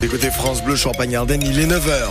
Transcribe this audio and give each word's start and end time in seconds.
Écoutez 0.00 0.30
France 0.30 0.62
Bleu 0.62 0.76
Champagne-Ardenne, 0.76 1.42
il 1.42 1.58
est 1.58 1.66
9h. 1.66 2.08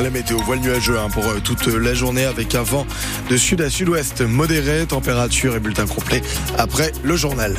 La 0.00 0.10
météo 0.10 0.38
voile 0.38 0.60
nuageux 0.60 1.00
hein, 1.00 1.08
pour 1.10 1.26
euh, 1.26 1.40
toute 1.40 1.66
la 1.66 1.94
journée 1.94 2.26
avec 2.26 2.54
un 2.54 2.62
vent 2.62 2.86
de 3.28 3.36
sud 3.36 3.60
à 3.60 3.68
sud-ouest 3.68 4.20
modéré, 4.20 4.86
température 4.86 5.56
et 5.56 5.58
bulletin 5.58 5.88
complet 5.88 6.22
après 6.58 6.92
le 7.02 7.16
journal. 7.16 7.56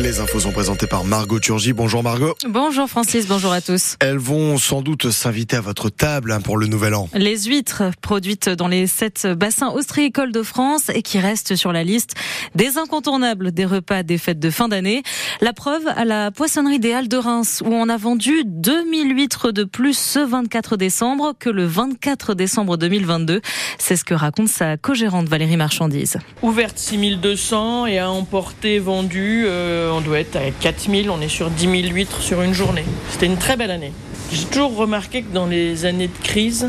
Les 0.00 0.20
infos 0.20 0.38
sont 0.38 0.52
présentées 0.52 0.86
par 0.86 1.02
Margot 1.02 1.40
Turgy. 1.40 1.72
Bonjour 1.72 2.04
Margot. 2.04 2.36
Bonjour 2.48 2.88
Francis, 2.88 3.26
bonjour 3.26 3.50
à 3.50 3.60
tous. 3.60 3.96
Elles 3.98 4.16
vont 4.16 4.56
sans 4.56 4.80
doute 4.80 5.10
s'inviter 5.10 5.56
à 5.56 5.60
votre 5.60 5.90
table 5.90 6.30
hein, 6.30 6.40
pour 6.40 6.56
le 6.56 6.68
nouvel 6.68 6.94
an. 6.94 7.08
Les 7.14 7.36
huîtres 7.36 7.82
produites 8.00 8.48
dans 8.48 8.68
les 8.68 8.86
sept 8.86 9.26
bassins 9.26 9.70
ostréicoles 9.70 10.30
de 10.30 10.44
France 10.44 10.88
et 10.94 11.02
qui 11.02 11.18
restent 11.18 11.56
sur 11.56 11.72
la 11.72 11.82
liste 11.82 12.14
des 12.54 12.78
incontournables 12.78 13.50
des 13.50 13.64
repas 13.64 14.04
des 14.04 14.18
fêtes 14.18 14.38
de 14.38 14.50
fin 14.50 14.68
d'année. 14.68 15.02
La 15.40 15.52
preuve 15.52 15.88
à 15.88 16.04
la 16.04 16.30
poissonnerie 16.30 16.78
des 16.78 16.92
Halles 16.92 17.08
de 17.08 17.16
Reims 17.16 17.60
où 17.66 17.74
on 17.74 17.88
a 17.88 17.96
vendu 17.96 18.42
2000 18.44 19.16
huîtres 19.16 19.50
de 19.50 19.64
plus 19.64 19.98
ce 19.98 20.20
24 20.20 20.76
décembre 20.76 21.32
que 21.36 21.50
le 21.50 21.66
24 21.66 22.34
décembre 22.34 22.76
2022. 22.76 23.40
C'est 23.78 23.96
ce 23.96 24.04
que 24.04 24.14
raconte 24.14 24.48
sa 24.48 24.76
co-gérante 24.76 25.28
Valérie 25.28 25.56
Marchandise. 25.56 26.18
Ouverte 26.42 26.78
6200 26.78 27.86
et 27.86 27.98
à 27.98 28.10
emporter 28.12 28.78
vendu 28.78 29.42
euh, 29.46 29.87
on 29.90 30.00
doit 30.00 30.20
être 30.20 30.36
à 30.36 30.50
4000, 30.50 31.10
on 31.10 31.20
est 31.20 31.28
sur 31.28 31.50
10 31.50 31.82
000 31.82 31.94
huîtres 31.94 32.22
sur 32.22 32.42
une 32.42 32.54
journée. 32.54 32.84
C'était 33.10 33.26
une 33.26 33.38
très 33.38 33.56
belle 33.56 33.70
année. 33.70 33.92
J'ai 34.32 34.44
toujours 34.44 34.76
remarqué 34.76 35.22
que 35.22 35.32
dans 35.32 35.46
les 35.46 35.86
années 35.86 36.08
de 36.08 36.24
crise, 36.24 36.68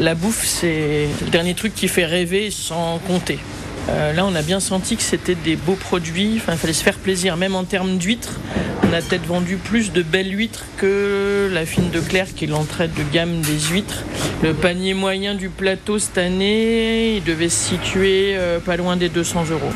la 0.00 0.14
bouffe, 0.14 0.44
c'est 0.44 1.06
le 1.24 1.30
dernier 1.30 1.54
truc 1.54 1.74
qui 1.74 1.88
fait 1.88 2.04
rêver 2.04 2.50
sans 2.50 2.98
compter. 2.98 3.38
Euh, 3.88 4.12
là, 4.12 4.24
on 4.26 4.34
a 4.34 4.42
bien 4.42 4.60
senti 4.60 4.96
que 4.96 5.02
c'était 5.02 5.34
des 5.34 5.56
beaux 5.56 5.76
produits. 5.76 6.34
Il 6.34 6.40
fallait 6.40 6.72
se 6.72 6.82
faire 6.82 6.98
plaisir, 6.98 7.36
même 7.36 7.54
en 7.54 7.64
termes 7.64 7.98
d'huîtres. 7.98 8.40
On 8.82 8.92
a 8.92 9.00
peut-être 9.00 9.26
vendu 9.26 9.56
plus 9.56 9.92
de 9.92 10.02
belles 10.02 10.32
huîtres 10.32 10.64
que 10.78 11.50
la 11.52 11.66
fine 11.66 11.90
de 11.90 12.00
Claire, 12.00 12.34
qui 12.34 12.44
est 12.44 12.48
l'entrée 12.48 12.88
de 12.88 13.02
gamme 13.12 13.40
des 13.40 13.60
huîtres. 13.70 14.04
Le 14.42 14.54
panier 14.54 14.94
moyen 14.94 15.34
du 15.34 15.48
plateau 15.48 15.98
cette 15.98 16.18
année, 16.18 17.16
il 17.16 17.24
devait 17.24 17.48
se 17.48 17.68
situer 17.70 18.34
euh, 18.34 18.58
pas 18.58 18.76
loin 18.76 18.96
des 18.96 19.08
200 19.08 19.44
euros. 19.50 19.72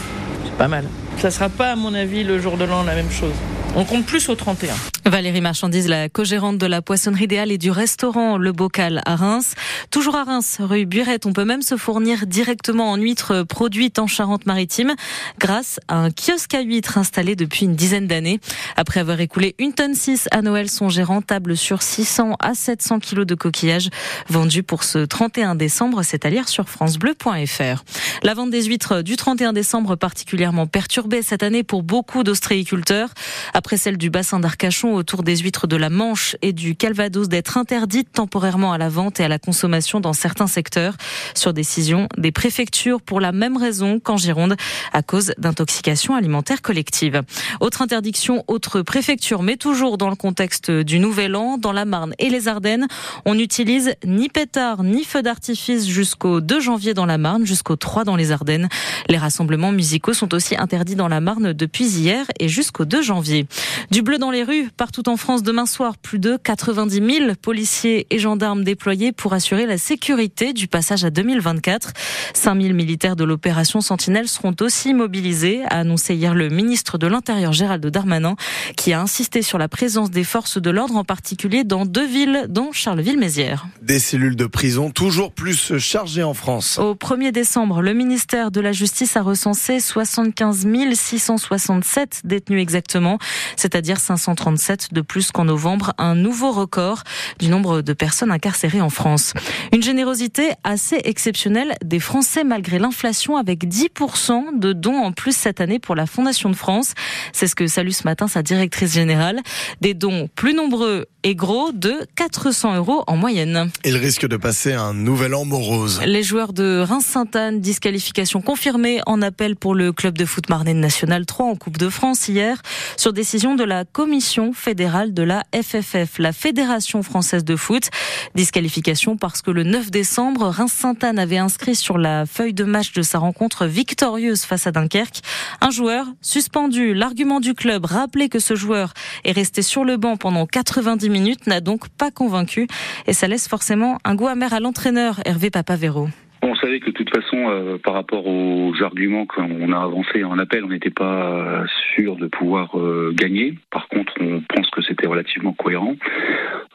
Pas 0.59 0.69
mal. 0.69 0.85
Ça 1.19 1.31
sera 1.31 1.49
pas, 1.49 1.73
à 1.73 1.77
mon 1.77 1.95
avis, 1.95 2.25
le 2.25 2.41
jour 2.41 2.57
de 2.57 2.65
l'an 2.65 2.83
la 2.83 2.97
même 2.97 3.11
chose. 3.11 3.35
On 3.77 3.85
compte 3.85 4.05
plus 4.05 4.29
au 4.29 4.35
31. 4.35 4.75
Valérie 5.09 5.41
Marchandise, 5.41 5.89
la 5.89 6.11
co-gérante 6.11 6.59
de 6.59 6.67
la 6.67 6.83
poissonnerie 6.83 7.25
idéale 7.25 7.51
et 7.51 7.57
du 7.57 7.71
restaurant 7.71 8.37
Le 8.37 8.53
Bocal 8.53 9.01
à 9.07 9.17
Reims. 9.17 9.55
Toujours 9.91 10.17
à 10.17 10.25
Reims, 10.25 10.59
rue 10.61 10.85
Burette, 10.85 11.25
on 11.25 11.33
peut 11.33 11.47
même 11.47 11.63
se 11.63 11.79
fournir 11.79 12.27
directement 12.27 12.91
en 12.91 12.97
huîtres 12.97 13.43
produites 13.43 13.99
en 13.99 14.07
Charente-Maritime 14.07 14.95
grâce 15.39 15.81
à 15.89 15.97
un 15.97 16.11
kiosque 16.11 16.53
à 16.53 16.61
huîtres 16.61 16.99
installé 16.99 17.37
depuis 17.37 17.65
une 17.65 17.75
dizaine 17.75 18.07
d'années. 18.07 18.39
Après 18.77 19.01
avoir 19.01 19.19
écoulé 19.21 19.55
une 19.59 19.73
tonne 19.73 19.95
6 19.95 20.29
à 20.31 20.43
Noël, 20.43 20.69
son 20.69 20.91
gérant 20.91 21.23
table 21.23 21.57
sur 21.57 21.83
600 21.83 22.37
à 22.39 22.55
700 22.55 22.99
kilos 22.99 23.27
de 23.27 23.35
coquillages 23.35 23.89
vendus 24.29 24.63
pour 24.63 24.85
ce 24.85 24.99
31 24.99 25.55
décembre. 25.55 26.03
C'est 26.03 26.27
à 26.27 26.31
lire 26.31 26.49
sur 26.49 26.69
francebleu.fr. 26.69 27.83
La 28.23 28.35
vente 28.35 28.51
des 28.51 28.65
huîtres 28.65 29.03
du 29.03 29.17
31 29.17 29.55
décembre 29.55 29.97
particulièrement 29.97 30.67
perturbée 30.67 31.23
cette 31.23 31.43
année 31.43 31.63
pour 31.63 31.83
beaucoup 31.83 32.25
d'ostréiculteurs. 32.25 33.09
Après 33.55 33.79
celle 33.79 33.97
du 33.97 34.11
bassin 34.11 34.39
d'Arcachon 34.39 34.98
autour 34.99 35.23
des 35.23 35.37
huîtres 35.37 35.67
de 35.67 35.77
la 35.77 35.89
Manche 35.89 36.37
et 36.43 36.53
du 36.53 36.77
Calvados 36.77 37.29
d'être 37.29 37.57
interdites 37.57 38.13
temporairement 38.13 38.73
à 38.73 38.79
la 38.79 38.89
vente 38.89 39.21
et 39.21 39.25
à 39.25 39.29
la 39.29 39.39
consommation 39.39 40.01
dans 40.01 40.13
certains 40.13 40.47
secteurs 40.47 40.95
sur 41.35 41.53
décision 41.53 42.09
des 42.19 42.33
préfectures 42.33 43.01
pour 43.01 43.21
la 43.21 43.33
même 43.33 43.57
raison 43.57 44.01
qu'en 44.01 44.17
Gironde 44.17 44.57
à 44.93 45.03
cause 45.03 45.33
d'intoxication 45.39 46.15
alimentaire 46.15 46.63
collective. 46.63 47.23
Autre 47.61 47.81
interdiction, 47.81 48.45
autre 48.49 48.83
préfecture, 48.83 49.43
mais 49.43 49.57
toujours 49.57 49.99
dans 49.99 50.11
le 50.11 50.17
contexte 50.17 50.71
du 50.71 50.99
Nouvel 50.99 51.37
An, 51.37 51.59
dans 51.59 51.73
la 51.73 51.85
Marne 51.85 52.15
et 52.19 52.29
les 52.29 52.49
Ardennes, 52.49 52.89
on 53.25 53.35
n'utilise 53.35 53.95
ni 54.05 54.29
pétard 54.29 54.83
ni 54.83 55.05
feu 55.05 55.23
d'artifice 55.23 55.87
jusqu'au 55.87 56.41
2 56.41 56.61
janvier 56.61 56.93
dans 56.93 57.07
la 57.07 57.19
Marne, 57.19 57.47
jusqu'au 57.47 57.77
3 57.77 58.05
dans 58.05 58.17
les 58.17 58.33
Ardennes. 58.33 58.69
Les 59.09 59.19
rassemblements 59.19 59.73
musicaux 59.73 60.13
sont 60.13 60.35
aussi 60.35 60.57
interdits 60.57 60.97
dans 60.97 61.09
la 61.09 61.21
Marne 61.21 61.53
depuis 61.53 61.87
hier 61.87 62.27
et 62.41 62.49
jusqu'au 62.49 62.85
2 62.85 63.01
janvier. 63.03 63.47
Du 63.91 64.03
bleu 64.03 64.19
dans 64.19 64.31
les 64.31 64.43
rues, 64.43 64.69
partout 64.79 65.09
en 65.09 65.17
France 65.17 65.43
demain 65.43 65.67
soir, 65.67 65.99
plus 65.99 66.21
de 66.21 66.39
90 66.43 67.19
000 67.19 67.35
policiers 67.35 68.07
et 68.11 68.19
gendarmes 68.21 68.63
déployés 68.63 69.11
pour 69.11 69.33
assurer 69.33 69.67
la 69.67 69.77
sécurité 69.77 70.53
du 70.53 70.69
passage 70.69 71.05
à 71.05 71.11
2024. 71.11 71.93
5 72.33 72.63
000 72.63 72.75
militaires 72.75 73.17
de 73.17 73.25
l'opération 73.25 73.81
Sentinelle 73.81 74.29
seront 74.29 74.55
aussi 74.61 74.95
mobilisés, 74.95 75.63
a 75.65 75.81
annoncé 75.81 76.15
hier 76.15 76.33
le 76.33 76.49
ministre 76.49 76.97
de 76.97 77.09
l'Intérieur 77.09 77.53
Gérald 77.53 77.85
Darmanin, 77.85 78.37
qui 78.77 78.93
a 78.93 79.01
insisté 79.01 79.43
sur 79.43 79.59
la 79.59 79.69
présence 79.69 80.13
des 80.13 80.23
forces 80.23 80.59
de 80.59 80.71
l'ordre, 80.71 80.97
en 80.97 81.05
particulier 81.05 81.65
dans 81.65 81.85
deux 81.85 82.07
villes, 82.07 82.47
dont 82.49 82.71
Charleville-Mézières. 82.71 83.67
Des 83.83 83.99
cellules 83.99 84.37
de 84.37 84.47
prison 84.47 84.91
toujours 84.91 85.33
plus 85.33 85.77
chargées 85.79 86.23
en 86.23 86.35
France. 86.35 86.79
Au 86.79 86.95
1er 86.95 87.33
décembre, 87.33 87.83
le 87.83 87.95
ministère 87.95 88.53
de 88.53 88.61
la 88.61 88.71
Justice 88.71 89.17
a 89.17 89.23
recensé 89.23 89.81
75 89.81 90.69
667 90.95 92.21
détenus 92.25 92.63
exactement, 92.63 93.19
c'est-à-dire 93.57 93.99
537 93.99 94.68
de 94.93 95.01
plus 95.01 95.31
qu'en 95.33 95.45
novembre, 95.45 95.95
un 95.99 96.15
nouveau 96.15 96.53
record 96.53 97.03
du 97.39 97.49
nombre 97.49 97.81
de 97.81 97.93
personnes 97.93 98.31
incarcérées 98.31 98.81
en 98.81 98.91
France. 98.91 99.33
Une 99.73 99.83
générosité 99.83 100.51
assez 100.63 101.01
exceptionnelle 101.05 101.75
des 101.85 102.01
Français 102.01 102.45
malgré 102.45 102.79
l'inflation 102.79 103.37
avec 103.37 103.65
10% 103.65 104.59
de 104.59 104.73
dons 104.73 104.99
en 104.99 105.13
plus 105.13 105.35
cette 105.35 105.61
année 105.61 105.79
pour 105.79 105.95
la 105.95 106.07
Fondation 106.07 106.51
de 106.51 106.57
France. 106.57 106.93
C'est 107.33 107.47
ce 107.47 107.55
que 107.55 107.67
salue 107.67 107.91
ce 107.91 108.05
matin 108.05 108.29
sa 108.29 108.43
directrice 108.43 108.93
générale. 108.93 109.41
Des 109.81 109.95
dons 109.95 110.29
plus 110.35 110.55
nombreux 110.55 111.07
et 111.25 111.35
gros 111.35 111.73
de 111.73 112.07
400 112.17 112.77
euros 112.77 113.05
en 113.07 113.17
moyenne. 113.17 113.71
Il 113.85 113.97
risque 113.97 114.27
de 114.27 114.37
passer 114.37 114.73
un 114.73 114.95
nouvel 114.95 115.35
an 115.35 115.45
morose. 115.45 116.01
Les 116.05 116.23
joueurs 116.23 116.53
de 116.53 116.85
Reims-Sainte-Anne, 116.87 117.61
disqualification 117.61 118.41
confirmée 118.41 119.01
en 119.07 119.21
appel 119.23 119.57
pour 119.57 119.75
le 119.75 119.93
club 119.93 120.17
de 120.17 120.25
foot 120.25 120.49
Marnais 120.49 120.75
National 120.75 121.27
3 121.27 121.47
en 121.47 121.57
Coupe 121.57 121.79
de 121.79 121.89
France 121.89 122.29
hier, 122.29 122.63
sur 122.97 123.13
décision 123.13 123.55
de 123.55 123.65
la 123.65 123.85
commission 123.85 124.53
fédérale 124.59 125.15
de 125.15 125.23
la 125.23 125.45
FFF, 125.55 126.19
la 126.19 126.33
Fédération 126.33 127.03
française 127.03 127.45
de 127.45 127.57
foot. 127.57 127.89
Disqualification 128.35 129.17
parce 129.17 129.41
que 129.41 129.51
le 129.51 129.63
9 129.63 129.91
décembre, 129.91 130.49
Reims-Sainte-Anne 130.49 131.19
avait 131.19 131.39
inscrit 131.39 131.75
sur 131.75 131.97
la 131.97 132.27
feuille 132.27 132.55
de 132.55 132.65
match 132.65 132.93
de 132.93 133.03
sa 133.03 133.19
rencontre 133.19 133.67
victorieuse 133.67 134.43
face 134.43 134.67
à 134.67 134.73
Dunkerque 134.73 135.21
un 135.61 135.71
joueur 135.71 136.07
suspendu. 136.21 136.95
L'argument 136.95 137.41
du 137.41 137.55
club, 137.55 137.87
rappeler 137.87 138.29
que 138.29 138.39
ce 138.39 138.55
joueur 138.55 138.93
est 139.25 139.33
resté 139.33 139.63
sur 139.63 139.85
le 139.85 139.97
banc 139.97 140.17
pendant 140.17 140.47
90 140.47 141.09
minutes, 141.09 141.47
n'a 141.47 141.61
donc 141.61 141.89
pas 141.89 142.11
convaincu 142.11 142.67
et 143.07 143.13
ça 143.13 143.29
laisse 143.29 143.49
forcément 143.49 143.99
un 144.05 144.15
goût 144.15 144.29
amer 144.29 144.53
à 144.53 144.61
l'entraîneur 144.61 145.21
Hervé 145.25 145.51
Papavero. 145.51 146.09
On 146.43 146.55
savait 146.55 146.79
que 146.79 146.87
de 146.87 146.93
toute 146.93 147.11
façon, 147.11 147.49
euh, 147.49 147.79
par 147.79 147.95
rapport 147.95 148.27
aux 148.27 148.73
arguments 148.83 149.27
qu'on 149.27 149.73
a 149.73 149.83
avancés 149.83 150.23
en 150.23 150.39
appel, 150.39 150.65
on 150.65 150.69
n'était 150.69 150.91
pas 150.91 151.33
euh, 151.33 151.67
sûr 151.95 152.17
de 152.17 152.29
pouvoir 152.29 152.79
euh, 152.79 153.13
gagner. 153.13 153.55
Par 153.71 153.89
contre, 153.89 154.13
on 154.21 154.41
pense 154.55 154.71
que 154.71 154.81
c'était 154.83 155.09
relativement 155.09 155.53
cohérent. 155.53 155.97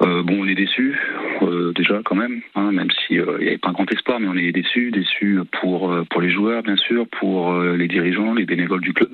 bon, 0.02 0.42
on 0.42 0.48
est 0.48 0.56
déçu 0.56 1.00
déjà 1.76 2.02
quand 2.04 2.16
même, 2.16 2.42
hein, 2.56 2.72
même 2.72 2.90
s'il 2.92 3.18
n'y 3.18 3.24
avait 3.24 3.58
pas 3.58 3.70
un 3.70 3.74
grand 3.74 3.92
espoir, 3.92 4.20
mais 4.20 4.28
on 4.28 4.36
est 4.36 4.52
déçu, 4.52 4.92
déçu 4.92 5.40
pour 5.62 5.94
pour 6.10 6.22
les 6.22 6.30
joueurs 6.30 6.62
bien 6.62 6.76
sûr, 6.76 7.08
pour 7.20 7.54
les 7.62 7.88
dirigeants, 7.88 8.34
les 8.34 8.46
bénévoles 8.46 8.82
du 8.82 8.94
club, 8.94 9.12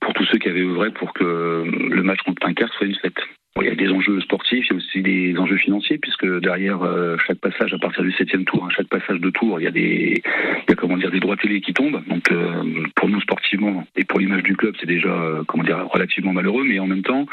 pour 0.00 0.12
tous 0.12 0.24
ceux 0.26 0.38
qui 0.38 0.48
avaient 0.48 0.60
œuvré 0.60 0.90
pour 0.90 1.12
que 1.12 1.64
le 1.64 2.02
match 2.02 2.20
contre 2.24 2.46
Dunkerque 2.46 2.74
soit 2.74 2.86
une 2.86 2.94
fête. 2.96 3.20
Il 3.60 3.66
y 3.66 3.70
a 3.70 3.74
des 3.74 3.90
enjeux 3.90 4.18
sportifs, 4.22 4.66
il 4.70 4.72
y 4.72 4.72
a 4.72 4.76
aussi 4.76 5.02
des 5.02 5.38
enjeux 5.38 5.58
financiers, 5.58 5.98
puisque 5.98 6.26
derrière 6.40 6.82
euh, 6.82 7.18
chaque 7.26 7.38
passage, 7.38 7.74
à 7.74 7.78
partir 7.78 8.02
du 8.02 8.10
septième 8.12 8.44
tour, 8.44 8.64
hein, 8.64 8.68
chaque 8.74 8.88
passage 8.88 9.20
de 9.20 9.28
tour, 9.28 9.60
il 9.60 9.64
y 9.64 9.66
a 9.66 9.70
des, 9.70 10.22
il 10.24 10.70
y 10.70 10.72
a, 10.72 10.74
comment 10.74 10.96
dire, 10.96 11.10
des 11.10 11.20
droits 11.20 11.36
télé 11.36 11.60
qui 11.60 11.74
tombent. 11.74 12.02
Donc 12.08 12.32
euh, 12.32 12.64
pour 12.96 13.10
nous 13.10 13.20
sportivement 13.20 13.84
et 13.94 14.04
pour 14.04 14.20
l'image 14.20 14.42
du 14.42 14.56
club, 14.56 14.74
c'est 14.80 14.86
déjà 14.86 15.10
euh, 15.10 15.44
comment 15.46 15.64
dire 15.64 15.86
relativement 15.92 16.32
malheureux, 16.32 16.64
mais 16.64 16.78
en 16.78 16.86
même 16.86 17.02
temps, 17.02 17.26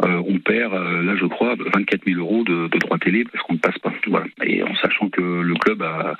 on 0.00 0.38
perd 0.38 0.72
là, 0.72 1.16
je 1.16 1.26
crois, 1.26 1.56
24 1.56 2.04
000 2.06 2.20
euros 2.20 2.44
de, 2.44 2.68
de 2.68 2.78
droits 2.78 2.98
télé 2.98 3.24
parce 3.24 3.44
qu'on 3.44 3.54
ne 3.54 3.58
passe 3.58 3.78
pas. 3.78 3.92
Voilà. 4.06 4.26
Et 4.44 4.62
en 4.62 4.74
sachant 4.76 5.08
que 5.08 5.20
le 5.20 5.54
club 5.54 5.82
a 5.82 6.14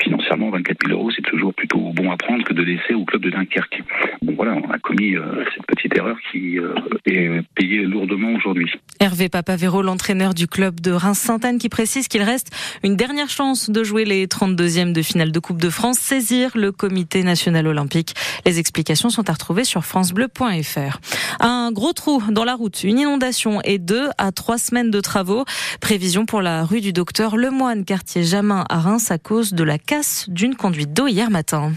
financièrement 0.00 0.50
24 0.50 0.86
000 0.86 0.98
euros, 0.98 1.10
c'est 1.10 1.22
toujours 1.22 1.52
plutôt 1.52 1.92
bon 1.94 2.12
à 2.12 2.16
prendre 2.16 2.44
que 2.44 2.54
de 2.54 2.62
laisser 2.62 2.94
au 2.94 3.04
club 3.04 3.22
de 3.22 3.30
Dunkerque. 3.30 3.82
Bon 4.22 4.34
voilà, 4.34 4.54
on 4.54 4.70
a 4.70 4.78
commis 4.78 5.16
cette 5.54 5.66
petite 5.66 5.96
erreur 5.96 6.16
qui 6.30 6.58
est 7.06 7.42
payée 7.56 7.82
lourdement 7.82 8.34
aujourd'hui. 8.34 8.70
Hervé 9.02 9.30
Papavero, 9.30 9.80
l'entraîneur 9.80 10.34
du 10.34 10.46
club 10.46 10.78
de 10.78 10.92
Reims-Sainte-Anne, 10.92 11.58
qui 11.58 11.70
précise 11.70 12.06
qu'il 12.06 12.22
reste 12.22 12.48
une 12.82 12.96
dernière 12.96 13.30
chance 13.30 13.70
de 13.70 13.82
jouer 13.82 14.04
les 14.04 14.26
32e 14.26 14.92
de 14.92 15.00
finale 15.00 15.32
de 15.32 15.38
Coupe 15.38 15.58
de 15.58 15.70
France, 15.70 15.98
saisir 15.98 16.50
le 16.54 16.70
comité 16.70 17.22
national 17.22 17.66
olympique. 17.66 18.14
Les 18.44 18.58
explications 18.58 19.08
sont 19.08 19.30
à 19.30 19.32
retrouver 19.32 19.64
sur 19.64 19.86
francebleu.fr. 19.86 21.00
Un 21.40 21.72
gros 21.72 21.94
trou 21.94 22.22
dans 22.30 22.44
la 22.44 22.54
route, 22.54 22.84
une 22.84 22.98
inondation 22.98 23.62
et 23.64 23.78
deux 23.78 24.10
à 24.18 24.32
trois 24.32 24.58
semaines 24.58 24.90
de 24.90 25.00
travaux. 25.00 25.46
Prévision 25.80 26.26
pour 26.26 26.42
la 26.42 26.66
rue 26.66 26.82
du 26.82 26.92
docteur 26.92 27.38
Lemoine, 27.38 27.86
quartier 27.86 28.22
Jamin 28.22 28.66
à 28.68 28.80
Reims 28.80 29.10
à 29.10 29.16
cause 29.16 29.54
de 29.54 29.64
la 29.64 29.78
casse 29.78 30.26
d'une 30.28 30.56
conduite 30.56 30.92
d'eau 30.92 31.06
hier 31.06 31.30
matin. 31.30 31.72